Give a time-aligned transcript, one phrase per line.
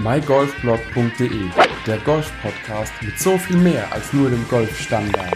[0.00, 1.50] mygolfblog.de,
[1.84, 5.34] der Golf-Podcast mit so viel mehr als nur dem Golfstandard.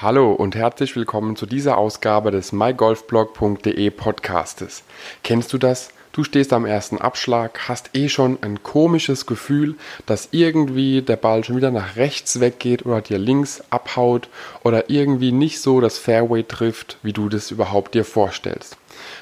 [0.00, 4.82] Hallo und herzlich willkommen zu dieser Ausgabe des mygolfblog.de Podcastes.
[5.22, 5.90] Kennst du das?
[6.12, 11.42] Du stehst am ersten Abschlag, hast eh schon ein komisches Gefühl, dass irgendwie der Ball
[11.42, 14.28] schon wieder nach rechts weggeht oder dir links abhaut
[14.62, 18.76] oder irgendwie nicht so das Fairway trifft, wie du das überhaupt dir vorstellst.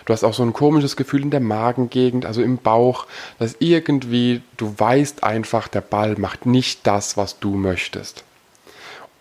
[0.05, 3.07] Du hast auch so ein komisches Gefühl in der Magengegend, also im Bauch,
[3.38, 8.25] dass irgendwie du weißt einfach, der Ball macht nicht das, was du möchtest.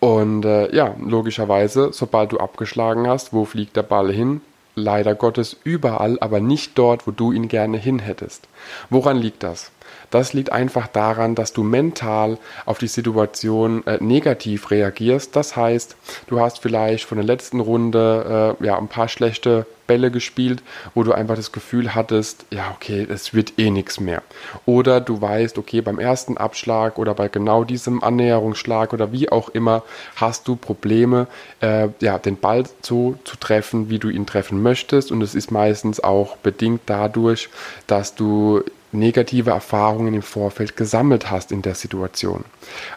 [0.00, 4.40] Und äh, ja, logischerweise, sobald du abgeschlagen hast, wo fliegt der Ball hin?
[4.80, 8.48] Leider Gottes überall, aber nicht dort, wo du ihn gerne hin hättest.
[8.88, 9.70] Woran liegt das?
[10.10, 15.36] Das liegt einfach daran, dass du mental auf die Situation äh, negativ reagierst.
[15.36, 15.96] Das heißt,
[16.26, 20.62] du hast vielleicht von der letzten Runde äh, ja ein paar schlechte Bälle gespielt,
[20.94, 24.22] wo du einfach das Gefühl hattest, ja, okay, es wird eh nichts mehr.
[24.64, 29.48] Oder du weißt, okay, beim ersten Abschlag oder bei genau diesem Annäherungsschlag oder wie auch
[29.48, 29.82] immer
[30.14, 31.26] hast du Probleme,
[31.60, 35.10] äh, ja, den Ball so zu treffen, wie du ihn treffen möchtest.
[35.10, 37.48] Und es ist meistens auch bedingt dadurch,
[37.88, 42.44] dass du negative Erfahrungen im Vorfeld gesammelt hast in der Situation.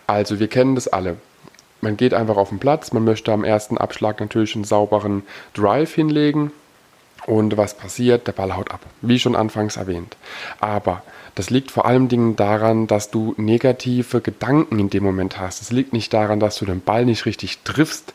[0.07, 1.17] Also wir kennen das alle.
[1.81, 5.93] Man geht einfach auf den Platz, man möchte am ersten Abschlag natürlich einen sauberen Drive
[5.93, 6.51] hinlegen,
[7.25, 8.27] und was passiert?
[8.27, 10.17] Der Ball haut ab, wie schon anfangs erwähnt.
[10.59, 11.03] Aber
[11.35, 15.61] das liegt vor allen Dingen daran, dass du negative Gedanken in dem Moment hast.
[15.61, 18.13] Es liegt nicht daran, dass du den Ball nicht richtig triffst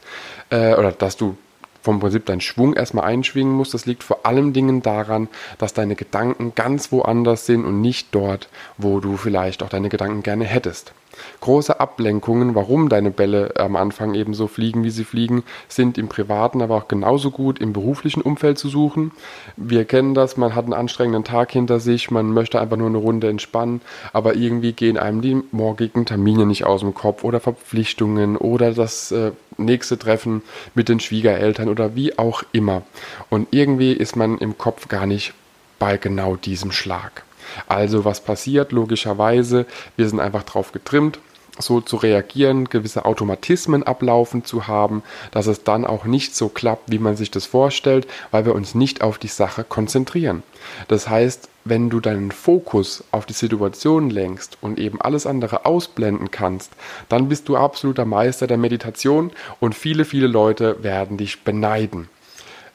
[0.51, 1.37] äh, oder dass du
[1.83, 3.75] vom Prinzip deinen Schwung erstmal einschwingen musst.
[3.75, 8.49] Das liegt vor allen Dingen daran, dass deine Gedanken ganz woanders sind und nicht dort,
[8.77, 10.93] wo du vielleicht auch deine Gedanken gerne hättest.
[11.41, 16.09] Große Ablenkungen, warum deine Bälle am Anfang eben so fliegen, wie sie fliegen, sind im
[16.09, 19.13] privaten, aber auch genauso gut im beruflichen Umfeld zu suchen.
[19.57, 22.99] Wir kennen das, man hat einen anstrengenden Tag hinter sich, man möchte einfach nur eine
[22.99, 23.81] Runde entspannen,
[24.13, 29.13] aber irgendwie gehen einem die morgigen Termine nicht aus dem Kopf oder Verpflichtungen oder das
[29.13, 30.43] äh, nächste Treffen
[30.75, 32.83] mit den Schwiegereltern oder wie auch immer.
[33.31, 35.35] Und irgendwie ist man im Kopf gar nicht
[35.79, 37.25] bei genau diesem Schlag.
[37.67, 38.73] Also was passiert?
[38.73, 39.67] Logischerweise,
[39.97, 41.19] wir sind einfach drauf getrimmt,
[41.61, 46.91] so zu reagieren, gewisse Automatismen ablaufen zu haben, dass es dann auch nicht so klappt,
[46.91, 50.43] wie man sich das vorstellt, weil wir uns nicht auf die Sache konzentrieren.
[50.89, 56.31] Das heißt, wenn du deinen Fokus auf die Situation lenkst und eben alles andere ausblenden
[56.31, 56.73] kannst,
[57.09, 62.09] dann bist du absoluter Meister der Meditation und viele, viele Leute werden dich beneiden.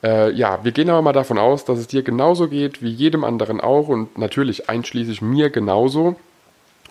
[0.04, 3.24] Äh, ja, wir gehen aber mal davon aus, dass es dir genauso geht wie jedem
[3.24, 6.16] anderen auch und natürlich einschließlich mir genauso.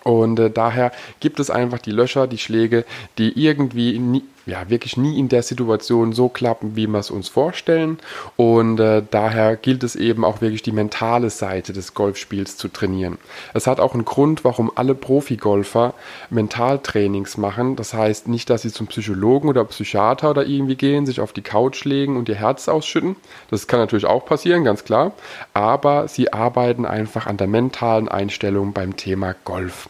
[0.03, 2.85] Und äh, daher gibt es einfach die Löcher, die Schläge,
[3.17, 7.29] die irgendwie nie, ja, wirklich nie in der Situation so klappen, wie wir es uns
[7.29, 7.97] vorstellen.
[8.35, 13.17] Und äh, daher gilt es eben auch wirklich die mentale Seite des Golfspiels zu trainieren.
[13.53, 15.93] Es hat auch einen Grund, warum alle Profigolfer
[16.29, 17.75] Mentaltrainings machen.
[17.75, 21.41] Das heißt nicht, dass sie zum Psychologen oder Psychiater oder irgendwie gehen, sich auf die
[21.41, 23.15] Couch legen und ihr Herz ausschütten.
[23.49, 25.13] Das kann natürlich auch passieren, ganz klar.
[25.53, 29.87] Aber sie arbeiten einfach an der mentalen Einstellung beim Thema Golf.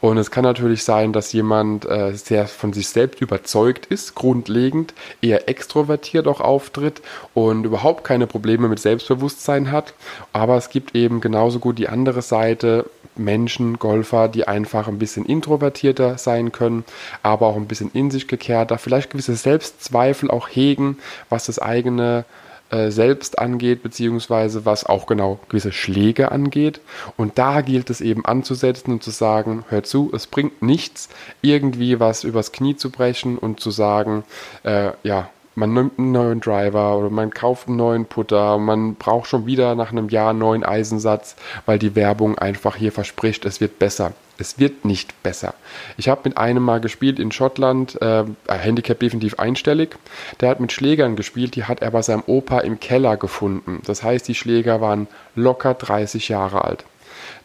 [0.00, 4.94] Und es kann natürlich sein, dass jemand äh, sehr von sich selbst überzeugt ist, grundlegend,
[5.20, 7.02] eher extrovertiert auch auftritt
[7.34, 9.94] und überhaupt keine Probleme mit Selbstbewusstsein hat.
[10.32, 12.86] Aber es gibt eben genauso gut die andere Seite,
[13.16, 16.84] Menschen, Golfer, die einfach ein bisschen introvertierter sein können,
[17.22, 20.98] aber auch ein bisschen in sich gekehrter, vielleicht gewisse Selbstzweifel auch hegen,
[21.28, 22.24] was das eigene
[22.70, 26.80] äh, selbst angeht, beziehungsweise was auch genau gewisse Schläge angeht.
[27.16, 31.08] Und da gilt es eben anzusetzen und zu sagen, hör zu, es bringt nichts,
[31.42, 34.24] irgendwie was übers Knie zu brechen und zu sagen,
[34.62, 39.28] äh, ja, man nimmt einen neuen Driver oder man kauft einen neuen Putter, man braucht
[39.28, 41.36] schon wieder nach einem Jahr einen neuen Eisensatz,
[41.66, 44.12] weil die Werbung einfach hier verspricht, es wird besser.
[44.38, 45.54] Es wird nicht besser.
[45.96, 49.96] Ich habe mit einem mal gespielt in Schottland, äh, Handicap definitiv einstellig.
[50.40, 53.80] Der hat mit Schlägern gespielt, die hat er bei seinem Opa im Keller gefunden.
[53.86, 55.06] Das heißt, die Schläger waren
[55.36, 56.84] locker 30 Jahre alt.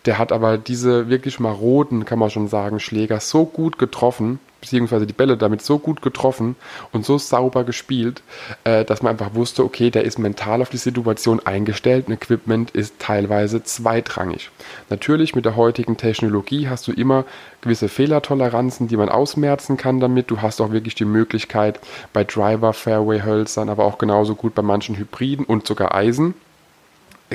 [0.06, 5.06] Der hat aber diese wirklich maroden, kann man schon sagen, Schläger so gut getroffen, beziehungsweise
[5.06, 6.56] die Bälle damit so gut getroffen
[6.92, 8.22] und so sauber gespielt,
[8.64, 12.08] äh, dass man einfach wusste, okay, der ist mental auf die Situation eingestellt.
[12.08, 14.50] Ein Equipment ist teilweise zweitrangig.
[14.90, 17.26] Natürlich mit der heutigen Technologie hast du immer
[17.62, 20.32] gewisse Fehlertoleranzen, die man ausmerzen kann damit.
[20.32, 21.80] Du hast auch wirklich die Möglichkeit
[22.14, 26.34] bei Driver, Fairway, Hölzern, aber auch genauso gut bei manchen Hybriden und sogar Eisen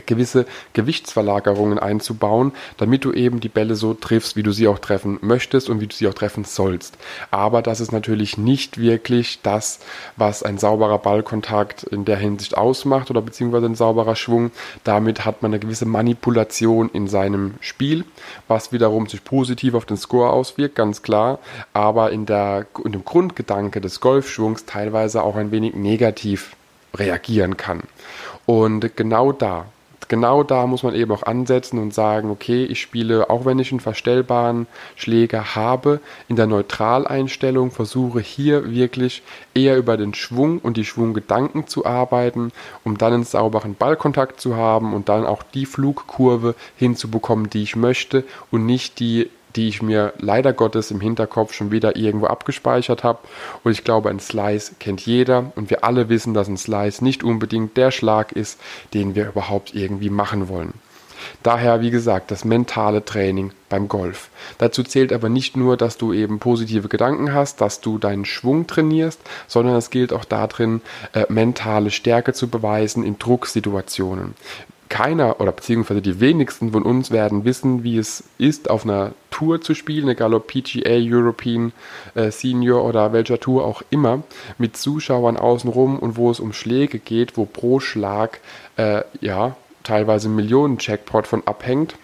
[0.01, 5.19] gewisse Gewichtsverlagerungen einzubauen, damit du eben die Bälle so triffst, wie du sie auch treffen
[5.23, 6.97] möchtest und wie du sie auch treffen sollst.
[7.31, 9.81] Aber das ist natürlich nicht wirklich das,
[10.17, 14.51] was ein sauberer Ballkontakt in der Hinsicht ausmacht oder beziehungsweise ein sauberer Schwung.
[14.83, 18.05] Damit hat man eine gewisse Manipulation in seinem Spiel,
[18.49, 21.39] was wiederum sich positiv auf den Score auswirkt, ganz klar,
[21.73, 26.57] aber in, der, in dem Grundgedanke des Golfschwungs teilweise auch ein wenig negativ
[26.95, 27.83] reagieren kann.
[28.47, 29.67] Und genau da
[30.09, 33.71] genau da muss man eben auch ansetzen und sagen, okay, ich spiele, auch wenn ich
[33.71, 34.67] einen verstellbaren
[34.97, 39.23] Schläger habe, in der Neutraleinstellung versuche hier wirklich
[39.55, 42.53] eher über den Schwung und die Schwunggedanken zu arbeiten,
[42.85, 47.77] um dann einen sauberen Ballkontakt zu haben und dann auch die Flugkurve hinzubekommen, die ich
[47.77, 53.05] möchte und nicht die die ich mir leider Gottes im Hinterkopf schon wieder irgendwo abgespeichert
[53.05, 53.21] habe.
[53.63, 57.25] Und ich glaube, ein Slice kennt jeder und wir alle wissen, dass ein Slice nicht
[57.25, 58.61] unbedingt der Schlag ist,
[58.93, 60.75] den wir überhaupt irgendwie machen wollen.
[61.43, 64.29] Daher, wie gesagt, das mentale Training beim Golf.
[64.59, 68.67] Dazu zählt aber nicht nur, dass du eben positive Gedanken hast, dass du deinen Schwung
[68.67, 74.35] trainierst, sondern es gilt auch darin, äh, mentale Stärke zu beweisen in Drucksituationen
[74.95, 79.61] keiner oder beziehungsweise die wenigsten von uns werden wissen, wie es ist, auf einer Tour
[79.61, 81.73] zu spielen, egal ob PGA, European,
[82.15, 84.23] äh, Senior oder welcher Tour auch immer,
[84.57, 88.39] mit Zuschauern außenrum und wo es um Schläge geht, wo pro Schlag
[88.77, 91.97] äh, ja teilweise Millionen Jackpot von abhängt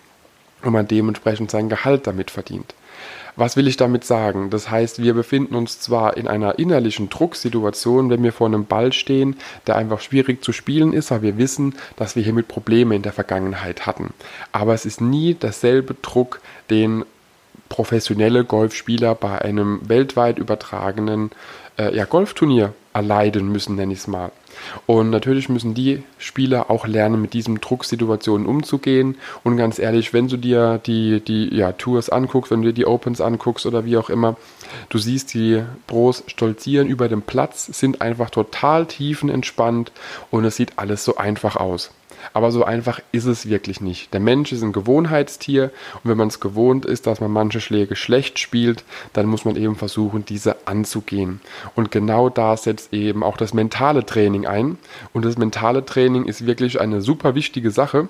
[0.64, 2.74] und man dementsprechend sein Gehalt damit verdient.
[3.36, 4.50] Was will ich damit sagen?
[4.50, 8.92] Das heißt, wir befinden uns zwar in einer innerlichen Drucksituation, wenn wir vor einem Ball
[8.92, 9.36] stehen,
[9.66, 13.12] der einfach schwierig zu spielen ist, weil wir wissen, dass wir hiermit Probleme in der
[13.12, 14.12] Vergangenheit hatten.
[14.52, 16.40] Aber es ist nie derselbe Druck,
[16.70, 17.04] den
[17.68, 21.30] professionelle Golfspieler bei einem weltweit übertragenen
[21.78, 24.32] äh, ja, Golfturnier erleiden müssen, nenne ich es mal.
[24.86, 29.16] Und natürlich müssen die Spieler auch lernen, mit diesen Drucksituationen umzugehen.
[29.44, 32.86] Und ganz ehrlich, wenn du dir die, die ja, Tours anguckst, wenn du dir die
[32.86, 34.36] Opens anguckst oder wie auch immer,
[34.88, 39.92] du siehst die Pros stolzieren über den Platz, sind einfach total tiefenentspannt
[40.30, 41.90] und es sieht alles so einfach aus.
[42.32, 44.12] Aber so einfach ist es wirklich nicht.
[44.12, 45.70] Der Mensch ist ein Gewohnheitstier
[46.02, 49.56] und wenn man es gewohnt ist, dass man manche Schläge schlecht spielt, dann muss man
[49.56, 51.40] eben versuchen, diese anzugehen.
[51.74, 54.78] Und genau da setzt eben auch das mentale Training ein.
[55.12, 58.08] Und das mentale Training ist wirklich eine super wichtige Sache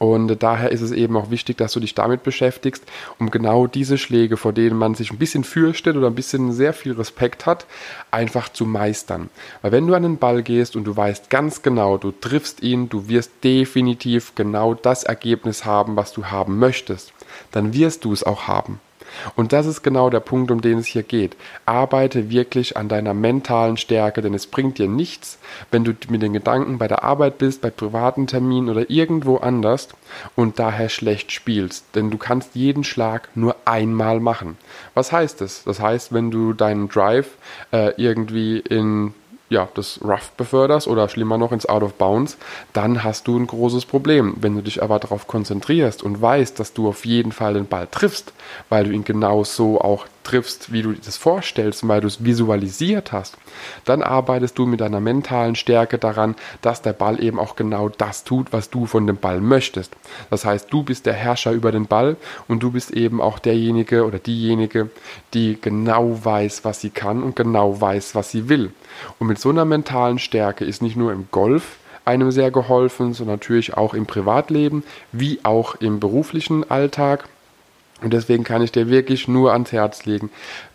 [0.00, 2.82] und daher ist es eben auch wichtig, dass du dich damit beschäftigst,
[3.18, 6.72] um genau diese Schläge, vor denen man sich ein bisschen fürchtet oder ein bisschen sehr
[6.72, 7.66] viel Respekt hat,
[8.10, 9.28] einfach zu meistern.
[9.60, 12.88] Weil wenn du an den Ball gehst und du weißt ganz genau, du triffst ihn,
[12.88, 17.12] du wirst definitiv genau das Ergebnis haben, was du haben möchtest,
[17.52, 18.80] dann wirst du es auch haben.
[19.36, 21.36] Und das ist genau der Punkt, um den es hier geht.
[21.66, 25.38] Arbeite wirklich an deiner mentalen Stärke, denn es bringt dir nichts,
[25.70, 29.88] wenn du mit den Gedanken bei der Arbeit bist, bei privaten Terminen oder irgendwo anders
[30.36, 31.84] und daher schlecht spielst.
[31.94, 34.56] Denn du kannst jeden Schlag nur einmal machen.
[34.94, 35.64] Was heißt das?
[35.64, 37.36] Das heißt, wenn du deinen Drive
[37.72, 39.14] äh, irgendwie in
[39.50, 42.38] ja, das Rough beförderst oder schlimmer noch ins Out of Bounds,
[42.72, 44.36] dann hast du ein großes Problem.
[44.40, 47.88] Wenn du dich aber darauf konzentrierst und weißt, dass du auf jeden Fall den Ball
[47.90, 48.32] triffst,
[48.68, 53.10] weil du ihn genau so auch triffst, wie du das vorstellst, weil du es visualisiert
[53.10, 53.36] hast,
[53.84, 58.22] dann arbeitest du mit deiner mentalen Stärke daran, dass der Ball eben auch genau das
[58.22, 59.96] tut, was du von dem Ball möchtest.
[60.30, 62.16] Das heißt, du bist der Herrscher über den Ball
[62.46, 64.90] und du bist eben auch derjenige oder diejenige,
[65.34, 68.72] die genau weiß, was sie kann und genau weiß, was sie will.
[69.18, 73.34] Und mit so einer mentalen Stärke ist nicht nur im Golf einem sehr geholfen, sondern
[73.34, 77.28] natürlich auch im Privatleben wie auch im beruflichen Alltag.
[78.02, 80.30] Und deswegen kann ich dir wirklich nur ans Herz legen,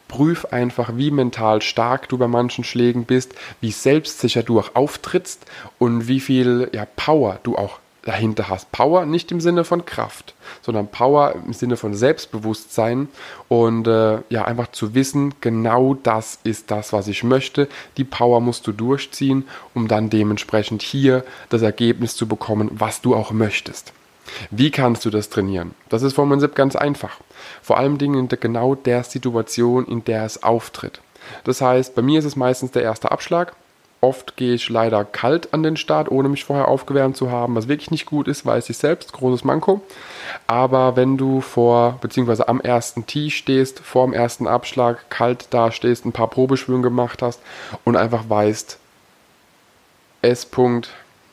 [0.08, 5.46] prüf einfach, wie mental stark du bei manchen Schlägen bist, wie selbstsicher du auch auftrittst
[5.80, 8.72] und wie viel ja, Power du auch dahinter hast.
[8.72, 13.10] Power nicht im Sinne von Kraft, sondern Power im Sinne von Selbstbewusstsein
[13.50, 17.68] und äh, ja, einfach zu wissen, genau das ist das, was ich möchte.
[17.98, 23.16] Die Power musst du durchziehen, um dann dementsprechend hier das Ergebnis zu bekommen, was du
[23.16, 23.92] auch möchtest.
[24.52, 25.76] Wie kannst du das trainieren?
[25.90, 27.20] Das ist vom Prinzip ganz einfach.
[27.62, 31.02] Vor allem Dingen in genau der Situation, in der es auftritt.
[31.44, 33.56] Das heißt, bei mir ist es meistens der erste Abschlag.
[34.02, 37.68] Oft gehe ich leider kalt an den Start, ohne mich vorher aufgewärmt zu haben, was
[37.68, 39.82] wirklich nicht gut ist, weiß ich selbst, großes Manko.
[40.46, 45.72] Aber wenn du vor, beziehungsweise am ersten Tee stehst, vor dem ersten Abschlag, kalt da
[45.72, 47.42] stehst, ein paar Probeschwünge gemacht hast
[47.84, 48.78] und einfach weißt,
[50.22, 50.46] S.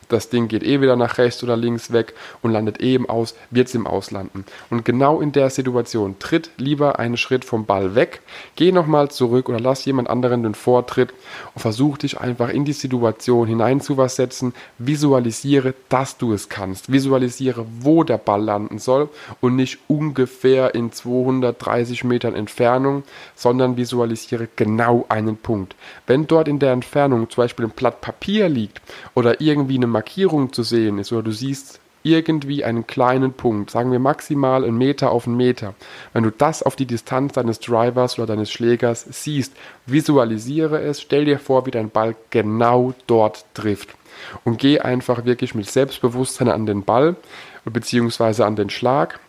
[0.09, 3.35] das Ding geht eh wieder nach rechts oder links weg und landet eh im Aus,
[3.49, 4.45] wird es im Auslanden.
[4.69, 8.21] Und genau in der Situation tritt lieber einen Schritt vom Ball weg,
[8.55, 11.13] geh nochmal zurück oder lass jemand anderen den Vortritt
[11.53, 18.03] und versuch dich einfach in die Situation hineinzuversetzen, visualisiere, dass du es kannst, visualisiere, wo
[18.03, 19.09] der Ball landen soll
[19.41, 23.03] und nicht ungefähr in 230 Metern Entfernung,
[23.35, 25.75] sondern visualisiere genau einen Punkt.
[26.07, 28.81] Wenn dort in der Entfernung zum Beispiel ein Blatt Papier liegt
[29.13, 33.91] oder irgendwie eine Markierung zu sehen ist oder du siehst irgendwie einen kleinen Punkt, sagen
[33.93, 35.73] wir maximal einen Meter auf einen Meter,
[36.11, 39.53] wenn du das auf die Distanz deines Drivers oder deines Schlägers siehst,
[39.85, 43.89] visualisiere es, stell dir vor, wie dein Ball genau dort trifft
[44.43, 47.15] und geh einfach wirklich mit Selbstbewusstsein an den Ball
[47.63, 48.43] bzw.
[48.43, 49.19] an den Schlag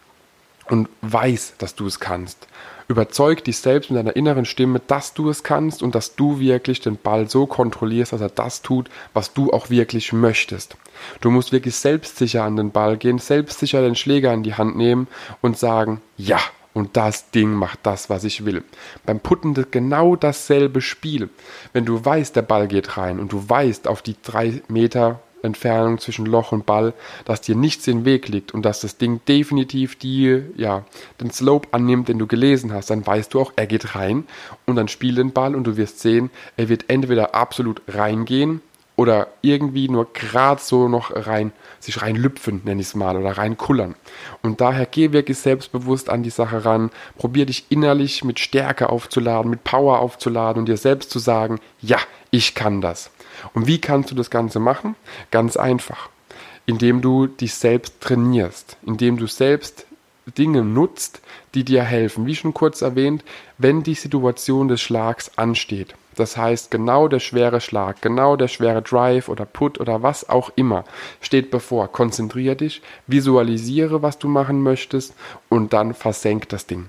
[0.68, 2.46] und weiß, dass du es kannst.
[2.86, 6.80] Überzeug dich selbst mit deiner inneren Stimme, dass du es kannst und dass du wirklich
[6.80, 10.76] den Ball so kontrollierst, dass er das tut, was du auch wirklich möchtest.
[11.20, 15.08] Du musst wirklich selbstsicher an den Ball gehen, selbstsicher den Schläger in die Hand nehmen
[15.40, 16.40] und sagen, ja,
[16.74, 18.62] und das Ding macht das, was ich will.
[19.06, 21.30] Beim Putten genau dasselbe Spiel.
[21.72, 25.98] Wenn du weißt, der Ball geht rein und du weißt, auf die drei Meter Entfernung
[25.98, 29.96] zwischen Loch und Ball, dass dir nichts im Weg liegt und dass das Ding definitiv
[29.96, 30.84] die, ja,
[31.20, 34.24] den Slope annimmt, den du gelesen hast, dann weißt du auch, er geht rein
[34.66, 38.60] und dann spiel den Ball und du wirst sehen, er wird entweder absolut reingehen
[38.96, 43.96] oder irgendwie nur gerade so noch rein, sich reinlüpfen, nenne ich es mal, oder reinkullern.
[44.42, 49.50] Und daher geh wirklich selbstbewusst an die Sache ran, probier dich innerlich mit Stärke aufzuladen,
[49.50, 51.98] mit Power aufzuladen und dir selbst zu sagen, ja,
[52.30, 53.10] ich kann das.
[53.52, 54.96] Und wie kannst du das Ganze machen?
[55.30, 56.08] Ganz einfach,
[56.66, 59.86] indem du dich selbst trainierst, indem du selbst
[60.38, 61.20] Dinge nutzt,
[61.54, 62.26] die dir helfen.
[62.26, 63.24] Wie schon kurz erwähnt,
[63.58, 65.94] wenn die Situation des Schlags ansteht.
[66.16, 70.50] Das heißt, genau der schwere Schlag, genau der schwere Drive oder Put oder was auch
[70.54, 70.84] immer
[71.20, 71.88] steht bevor.
[71.88, 75.14] Konzentriere dich, visualisiere, was du machen möchtest
[75.48, 76.88] und dann versenk das Ding.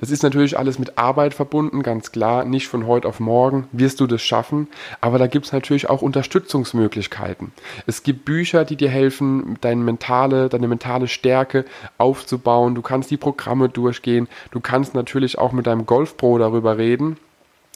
[0.00, 2.44] Das ist natürlich alles mit Arbeit verbunden, ganz klar.
[2.44, 4.68] Nicht von heute auf morgen wirst du das schaffen,
[5.00, 7.52] aber da gibt es natürlich auch Unterstützungsmöglichkeiten.
[7.86, 11.64] Es gibt Bücher, die dir helfen, deine mentale, deine mentale Stärke
[11.98, 12.74] aufzubauen.
[12.74, 14.28] Du kannst die Programme durchgehen.
[14.50, 17.16] Du kannst natürlich auch mit deinem Golfpro darüber reden.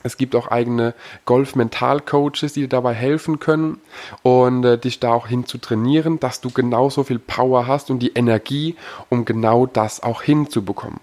[0.07, 0.95] Es gibt auch eigene
[1.25, 3.81] Golf-Mental-Coaches, die dir dabei helfen können
[4.23, 7.99] und äh, dich da auch hin zu trainieren, dass du genauso viel Power hast und
[7.99, 8.77] die Energie,
[9.09, 11.01] um genau das auch hinzubekommen.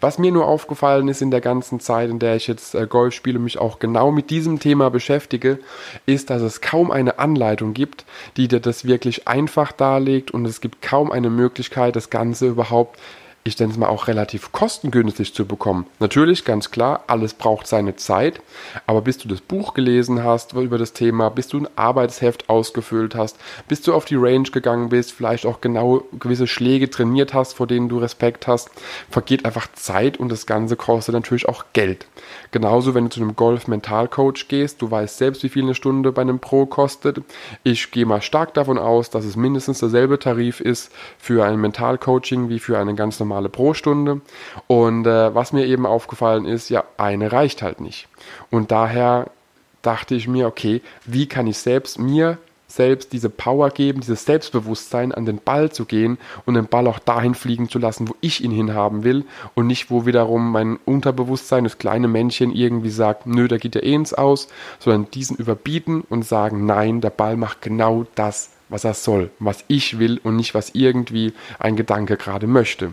[0.00, 3.14] Was mir nur aufgefallen ist in der ganzen Zeit, in der ich jetzt äh, Golf
[3.14, 5.58] spiele mich auch genau mit diesem Thema beschäftige,
[6.06, 8.04] ist, dass es kaum eine Anleitung gibt,
[8.36, 12.98] die dir das wirklich einfach darlegt und es gibt kaum eine Möglichkeit, das Ganze überhaupt
[13.42, 15.86] ich denke mal auch relativ kostengünstig zu bekommen.
[15.98, 18.42] Natürlich, ganz klar, alles braucht seine Zeit,
[18.86, 23.14] aber bis du das Buch gelesen hast über das Thema, bis du ein Arbeitsheft ausgefüllt
[23.14, 27.54] hast, bis du auf die Range gegangen bist, vielleicht auch genau gewisse Schläge trainiert hast,
[27.54, 28.70] vor denen du Respekt hast,
[29.08, 32.06] vergeht einfach Zeit und das Ganze kostet natürlich auch Geld.
[32.50, 36.22] Genauso, wenn du zu einem Golf-Mental-Coach gehst, du weißt selbst, wie viel eine Stunde bei
[36.22, 37.22] einem Pro kostet.
[37.62, 42.50] Ich gehe mal stark davon aus, dass es mindestens derselbe Tarif ist für ein Mental-Coaching
[42.50, 44.20] wie für eine ganz normale normale pro Stunde.
[44.66, 48.08] Und äh, was mir eben aufgefallen ist, ja, eine reicht halt nicht.
[48.50, 49.30] Und daher
[49.82, 52.38] dachte ich mir, okay, wie kann ich selbst mir
[52.72, 56.98] selbst diese Power geben, dieses Selbstbewusstsein, an den Ball zu gehen und den Ball auch
[56.98, 61.64] dahin fliegen zu lassen, wo ich ihn hinhaben will und nicht, wo wiederum mein Unterbewusstsein,
[61.64, 66.02] das kleine Männchen irgendwie sagt, nö, da geht ja eh ins Aus, sondern diesen überbieten
[66.08, 70.36] und sagen, nein, der Ball macht genau das, was er soll, was ich will und
[70.36, 72.92] nicht, was irgendwie ein Gedanke gerade möchte.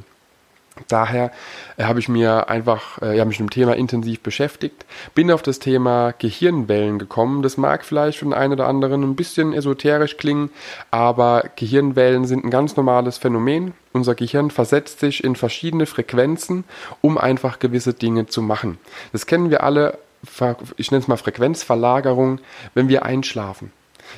[0.88, 1.32] Daher
[1.78, 5.60] äh, habe ich mir einfach, äh, mich mit dem Thema intensiv beschäftigt, bin auf das
[5.60, 7.42] Thema Gehirnwellen gekommen.
[7.42, 10.50] Das mag vielleicht für den einen oder anderen ein bisschen esoterisch klingen,
[10.92, 13.74] aber Gehirnwellen sind ein ganz normales Phänomen.
[13.94, 16.64] Unser Gehirn versetzt sich in verschiedene Frequenzen,
[17.02, 18.78] um einfach gewisse Dinge zu machen.
[19.12, 19.98] Das kennen wir alle,
[20.78, 22.40] ich nenne es mal Frequenzverlagerung,
[22.74, 23.72] wenn wir einschlafen.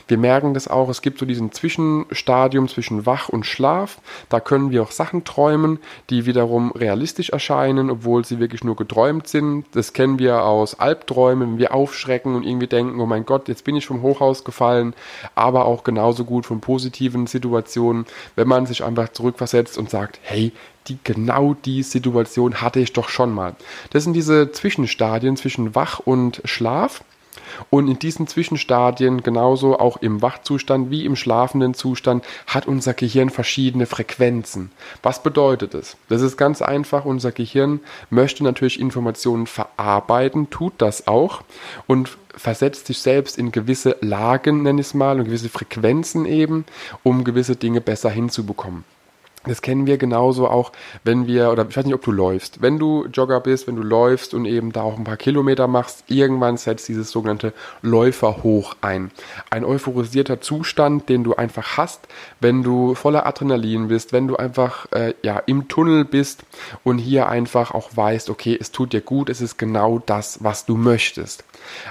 [0.07, 3.99] Wir merken das auch, es gibt so diesen Zwischenstadium zwischen Wach und Schlaf.
[4.29, 5.79] Da können wir auch Sachen träumen,
[6.09, 9.65] die wiederum realistisch erscheinen, obwohl sie wirklich nur geträumt sind.
[9.73, 13.63] Das kennen wir aus Albträumen, wenn wir aufschrecken und irgendwie denken, oh mein Gott, jetzt
[13.63, 14.93] bin ich vom Hochhaus gefallen,
[15.35, 20.51] aber auch genauso gut von positiven Situationen, wenn man sich einfach zurückversetzt und sagt, hey,
[20.87, 23.55] die, genau die Situation hatte ich doch schon mal.
[23.91, 27.03] Das sind diese Zwischenstadien zwischen Wach und Schlaf.
[27.69, 33.29] Und in diesen Zwischenstadien, genauso auch im Wachzustand wie im schlafenden Zustand, hat unser Gehirn
[33.29, 34.71] verschiedene Frequenzen.
[35.03, 35.97] Was bedeutet das?
[36.07, 37.05] Das ist ganz einfach.
[37.05, 37.79] Unser Gehirn
[38.09, 41.41] möchte natürlich Informationen verarbeiten, tut das auch
[41.87, 46.65] und versetzt sich selbst in gewisse Lagen, nenne ich es mal, und gewisse Frequenzen eben,
[47.03, 48.83] um gewisse Dinge besser hinzubekommen.
[49.49, 50.71] Das kennen wir genauso auch,
[51.03, 52.61] wenn wir, oder ich weiß nicht, ob du läufst.
[52.61, 56.03] Wenn du Jogger bist, wenn du läufst und eben da auch ein paar Kilometer machst,
[56.07, 59.09] irgendwann setzt dieses sogenannte Läuferhoch ein.
[59.49, 62.07] Ein euphorisierter Zustand, den du einfach hast,
[62.39, 66.43] wenn du voller Adrenalin bist, wenn du einfach äh, ja, im Tunnel bist
[66.83, 70.67] und hier einfach auch weißt, okay, es tut dir gut, es ist genau das, was
[70.67, 71.43] du möchtest.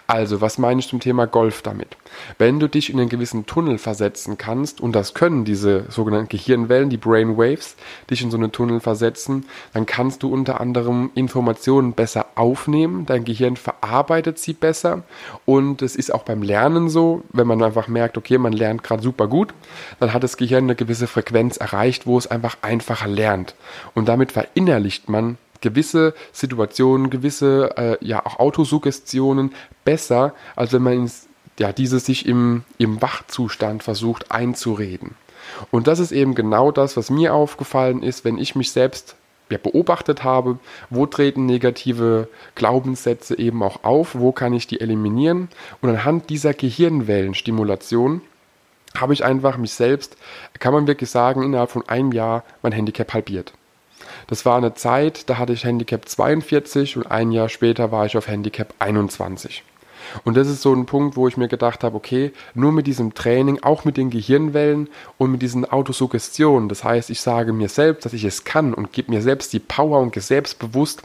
[0.06, 1.96] Also, was meine ich zum Thema Golf damit?
[2.38, 6.90] Wenn du dich in einen gewissen Tunnel versetzen kannst, und das können diese sogenannten Gehirnwellen,
[6.90, 7.76] die Brainwaves,
[8.10, 13.24] dich in so einen Tunnel versetzen, dann kannst du unter anderem Informationen besser aufnehmen, dein
[13.24, 15.02] Gehirn verarbeitet sie besser
[15.44, 19.02] und es ist auch beim Lernen so, wenn man einfach merkt, okay, man lernt gerade
[19.02, 19.54] super gut,
[20.00, 23.54] dann hat das Gehirn eine gewisse Frequenz erreicht, wo es einfach einfacher lernt.
[23.94, 29.52] Und damit verinnerlicht man gewisse Situationen, gewisse äh, ja auch Autosuggestionen
[29.84, 35.16] besser, als wenn man ins ja, diese sich im, im Wachzustand versucht einzureden.
[35.70, 39.16] Und das ist eben genau das, was mir aufgefallen ist, wenn ich mich selbst
[39.50, 40.58] ja, beobachtet habe,
[40.90, 45.48] wo treten negative Glaubenssätze eben auch auf, wo kann ich die eliminieren.
[45.80, 48.20] Und anhand dieser Gehirnwellenstimulation
[48.96, 50.16] habe ich einfach mich selbst,
[50.58, 53.52] kann man wirklich sagen, innerhalb von einem Jahr mein Handicap halbiert.
[54.28, 58.16] Das war eine Zeit, da hatte ich Handicap 42 und ein Jahr später war ich
[58.16, 59.64] auf Handicap 21.
[60.24, 63.14] Und das ist so ein Punkt, wo ich mir gedacht habe, okay, nur mit diesem
[63.14, 68.04] Training, auch mit den Gehirnwellen und mit diesen Autosuggestionen, das heißt, ich sage mir selbst,
[68.04, 71.02] dass ich es kann und gebe mir selbst die Power und selbstbewusst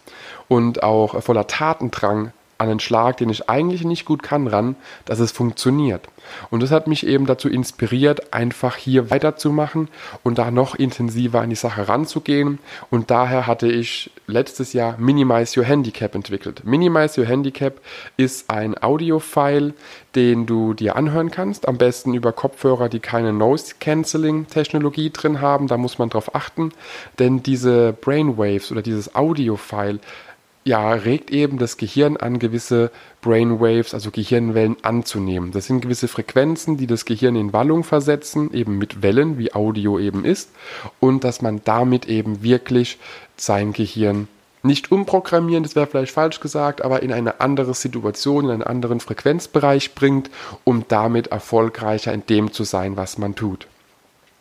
[0.49, 5.19] und auch voller Tatendrang an einen Schlag, den ich eigentlich nicht gut kann, ran, dass
[5.19, 6.07] es funktioniert.
[6.49, 9.89] Und das hat mich eben dazu inspiriert, einfach hier weiterzumachen
[10.23, 12.59] und da noch intensiver an die Sache ranzugehen.
[12.89, 16.63] Und daher hatte ich letztes Jahr Minimize Your Handicap entwickelt.
[16.65, 17.79] Minimize Your Handicap
[18.17, 19.73] ist ein Audio-File,
[20.15, 21.67] den du dir anhören kannst.
[21.67, 25.67] Am besten über Kopfhörer, die keine Noise-Canceling-Technologie drin haben.
[25.67, 26.71] Da muss man drauf achten,
[27.19, 29.99] denn diese Brainwaves oder dieses Audio-File
[30.65, 32.91] ja, regt eben das Gehirn an, gewisse
[33.21, 35.51] Brainwaves, also Gehirnwellen anzunehmen.
[35.51, 39.99] Das sind gewisse Frequenzen, die das Gehirn in Wallung versetzen, eben mit Wellen, wie Audio
[39.99, 40.51] eben ist,
[40.99, 42.97] und dass man damit eben wirklich
[43.35, 44.27] sein Gehirn
[44.65, 49.01] nicht umprogrammieren, das wäre vielleicht falsch gesagt, aber in eine andere Situation, in einen anderen
[49.01, 50.29] Frequenzbereich bringt,
[50.63, 53.67] um damit erfolgreicher in dem zu sein, was man tut.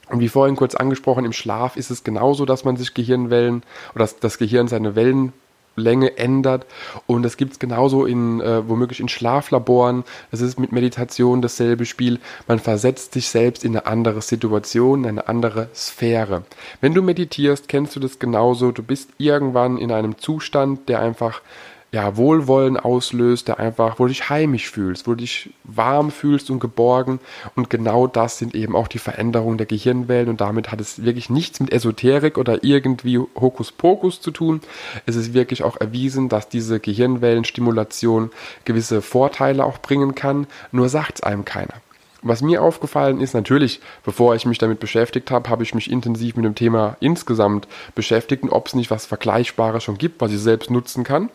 [0.09, 3.65] Und wie vorhin kurz angesprochen, im Schlaf ist es genauso, dass man sich Gehirnwellen
[3.95, 5.33] oder dass das Gehirn seine Wellen
[5.77, 6.67] Länge ändert.
[7.07, 10.05] Und das gibt es genauso in, äh, womöglich in Schlaflaboren.
[10.31, 12.21] Das ist mit Meditation dasselbe Spiel.
[12.47, 16.43] Man versetzt sich selbst in eine andere Situation, in eine andere Sphäre.
[16.81, 18.73] Wenn du meditierst, kennst du das genauso.
[18.73, 21.43] Du bist irgendwann in einem Zustand, der einfach
[21.93, 26.51] ja, Wohlwollen auslöst, der einfach, wo du dich heimisch fühlst, wo du dich warm fühlst
[26.51, 27.21] und geborgen.
[27.55, 31.29] Und genau das sind eben auch die Veränderungen der Gehirnwellen und damit hat es wirklich
[31.29, 34.63] nichts mit Esoterik oder irgendwie Hokuspokus zu tun.
[35.05, 38.31] Es ist wirklich auch erwiesen, dass diese Gehirnwellenstimulation
[38.65, 41.75] gewisse Vorteile auch bringen kann, nur sagt es einem keiner.
[42.23, 46.37] Was mir aufgefallen ist, natürlich, bevor ich mich damit beschäftigt habe, habe ich mich intensiv
[46.37, 50.39] mit dem Thema insgesamt beschäftigt und ob es nicht was Vergleichbares schon gibt, was ich
[50.39, 51.31] selbst nutzen kann.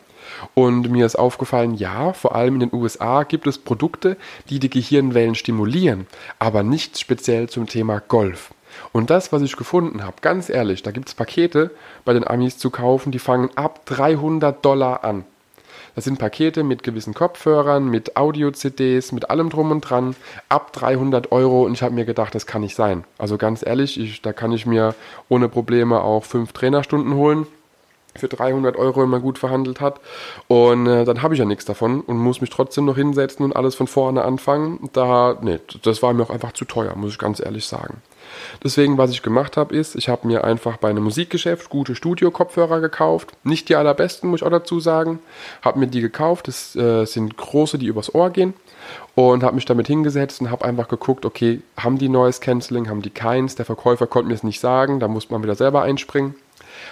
[0.53, 4.17] Und mir ist aufgefallen, ja, vor allem in den USA gibt es Produkte,
[4.49, 6.07] die die Gehirnwellen stimulieren,
[6.39, 8.53] aber nicht speziell zum Thema Golf.
[8.91, 11.71] Und das, was ich gefunden habe, ganz ehrlich, da gibt es Pakete
[12.05, 15.25] bei den Amis zu kaufen, die fangen ab 300 Dollar an.
[15.97, 20.15] Das sind Pakete mit gewissen Kopfhörern, mit Audio-CDs, mit allem drum und dran,
[20.47, 21.63] ab 300 Euro.
[21.63, 23.03] Und ich habe mir gedacht, das kann nicht sein.
[23.17, 24.93] Also ganz ehrlich, ich, da kann ich mir
[25.27, 27.47] ohne Probleme auch fünf Trainerstunden holen
[28.13, 29.99] für 300 Euro, wenn man gut verhandelt hat.
[30.47, 33.55] Und äh, dann habe ich ja nichts davon und muss mich trotzdem noch hinsetzen und
[33.55, 34.91] alles von vorne anfangen.
[34.93, 38.03] Da, nee, das war mir auch einfach zu teuer, muss ich ganz ehrlich sagen.
[38.63, 42.79] Deswegen, was ich gemacht habe, ist, ich habe mir einfach bei einem Musikgeschäft gute Studio-Kopfhörer
[42.79, 43.31] gekauft.
[43.43, 45.19] Nicht die allerbesten, muss ich auch dazu sagen.
[45.61, 46.47] Habe mir die gekauft.
[46.47, 48.53] Das äh, sind große, die übers Ohr gehen.
[49.15, 53.01] Und habe mich damit hingesetzt und habe einfach geguckt, okay, haben die Noise Cancelling, haben
[53.01, 53.55] die keins?
[53.55, 56.35] Der Verkäufer konnte mir es nicht sagen, da muss man wieder selber einspringen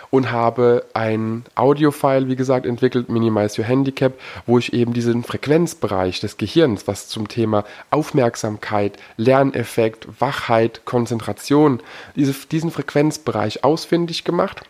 [0.09, 4.13] und habe ein Audio-File, wie gesagt, entwickelt, Minimize Your Handicap,
[4.45, 11.81] wo ich eben diesen Frequenzbereich des Gehirns, was zum Thema Aufmerksamkeit, Lerneffekt, Wachheit, Konzentration,
[12.15, 14.61] diese, diesen Frequenzbereich ausfindig gemacht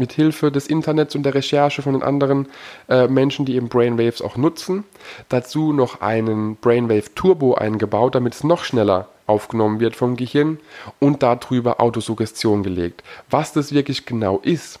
[0.00, 2.48] mit Hilfe des Internets und der Recherche von den anderen
[2.88, 4.84] äh, Menschen, die eben Brainwaves auch nutzen.
[5.28, 10.58] Dazu noch einen Brainwave Turbo eingebaut, damit es noch schneller aufgenommen wird vom Gehirn
[10.98, 13.02] und darüber Autosuggestion gelegt.
[13.30, 14.78] Was das wirklich genau ist,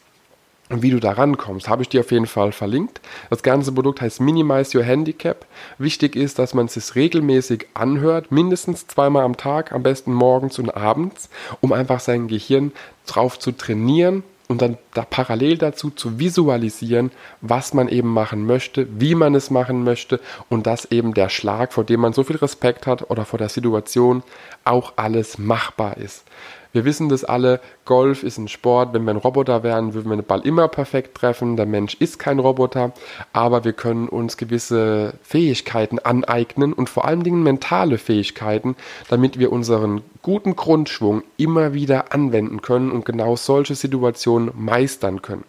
[0.70, 3.00] und wie du da rankommst, habe ich dir auf jeden Fall verlinkt.
[3.28, 5.44] Das ganze Produkt heißt Minimize Your Handicap.
[5.78, 10.70] Wichtig ist, dass man es regelmäßig anhört, mindestens zweimal am Tag, am besten morgens und
[10.70, 11.28] abends,
[11.60, 12.70] um einfach sein Gehirn
[13.06, 18.88] drauf zu trainieren und dann da parallel dazu zu visualisieren, was man eben machen möchte,
[19.00, 22.34] wie man es machen möchte und dass eben der Schlag, vor dem man so viel
[22.34, 24.24] Respekt hat oder vor der Situation
[24.64, 26.24] auch alles machbar ist.
[26.72, 28.92] Wir wissen das alle, Golf ist ein Sport.
[28.92, 31.56] Wenn wir ein Roboter wären, würden wir den Ball immer perfekt treffen.
[31.56, 32.92] Der Mensch ist kein Roboter,
[33.32, 38.76] aber wir können uns gewisse Fähigkeiten aneignen und vor allen Dingen mentale Fähigkeiten,
[39.08, 45.44] damit wir unseren guten Grundschwung immer wieder anwenden können und genau solche Situationen meistern können.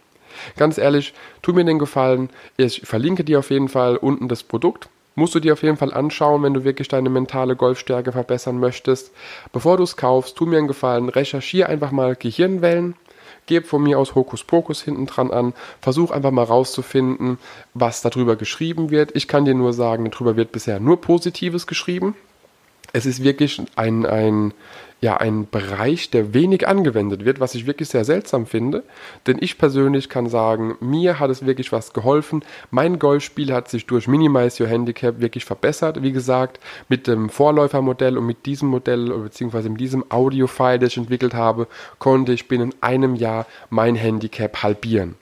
[0.57, 4.89] Ganz ehrlich, tu mir den Gefallen, ich verlinke dir auf jeden Fall unten das Produkt
[5.15, 9.11] musst du dir auf jeden Fall anschauen, wenn du wirklich deine mentale Golfstärke verbessern möchtest.
[9.51, 12.95] Bevor du es kaufst, tu mir einen Gefallen, recherchiere einfach mal Gehirnwellen,
[13.45, 17.37] gib von mir aus Hokuspokus hinten dran an, versuch einfach mal rauszufinden,
[17.73, 19.15] was darüber geschrieben wird.
[19.15, 22.15] Ich kann dir nur sagen, darüber wird bisher nur Positives geschrieben.
[22.93, 24.53] Es ist wirklich ein, ein
[25.01, 28.83] ja ein Bereich, der wenig angewendet wird, was ich wirklich sehr seltsam finde.
[29.25, 32.43] Denn ich persönlich kann sagen, mir hat es wirklich was geholfen.
[32.69, 36.03] Mein Golfspiel hat sich durch Minimize Your Handicap wirklich verbessert.
[36.03, 40.97] Wie gesagt, mit dem Vorläufermodell und mit diesem Modell beziehungsweise mit diesem Audio-File, das ich
[40.97, 45.15] entwickelt habe, konnte ich binnen einem Jahr mein Handicap halbieren.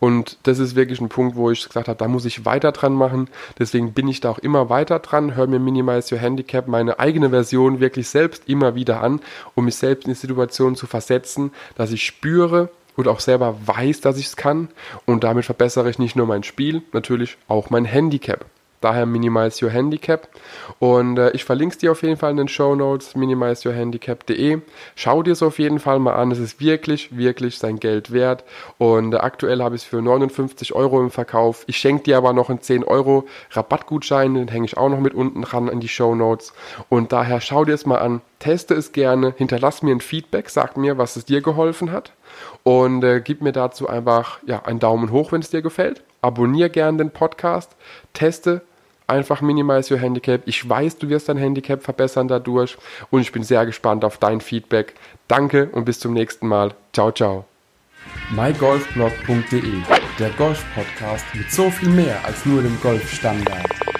[0.00, 2.94] Und das ist wirklich ein Punkt, wo ich gesagt habe, da muss ich weiter dran
[2.94, 3.28] machen.
[3.58, 7.30] Deswegen bin ich da auch immer weiter dran, höre mir Minimize Your Handicap, meine eigene
[7.30, 9.20] Version wirklich selbst immer wieder an,
[9.54, 14.00] um mich selbst in die Situation zu versetzen, dass ich spüre, und auch selber weiß,
[14.00, 14.68] dass ich es kann.
[15.04, 18.46] Und damit verbessere ich nicht nur mein Spiel, natürlich auch mein Handicap.
[18.80, 20.28] Daher Minimize Your Handicap.
[20.78, 24.58] Und äh, ich verlinke es dir auf jeden Fall in den Show Notes, minimizeyourhandicap.de.
[24.94, 26.30] Schau dir es auf jeden Fall mal an.
[26.30, 28.44] Es ist wirklich, wirklich sein Geld wert.
[28.78, 31.64] Und äh, aktuell habe ich es für 59 Euro im Verkauf.
[31.66, 34.34] Ich schenke dir aber noch einen 10 Euro Rabattgutschein.
[34.34, 36.52] Den hänge ich auch noch mit unten dran in die Show Notes.
[36.88, 38.20] Und daher schau dir es mal an.
[38.38, 39.34] Teste es gerne.
[39.36, 40.50] Hinterlass mir ein Feedback.
[40.50, 42.12] Sag mir, was es dir geholfen hat.
[42.62, 46.70] Und äh, gib mir dazu einfach ja, einen Daumen hoch, wenn es dir gefällt abonniere
[46.70, 47.76] gerne den Podcast,
[48.12, 48.62] teste
[49.06, 50.42] einfach Minimize Your Handicap.
[50.46, 52.76] Ich weiß, du wirst dein Handicap verbessern dadurch
[53.10, 54.94] und ich bin sehr gespannt auf dein Feedback.
[55.28, 56.74] Danke und bis zum nächsten Mal.
[56.92, 57.44] Ciao, ciao.
[58.30, 59.82] mygolfblog.de,
[60.18, 63.95] der Golf-Podcast mit so viel mehr als nur dem Golfstandard.